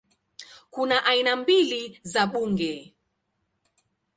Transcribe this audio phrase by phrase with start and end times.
[0.69, 2.95] Kuna aina mbili za bunge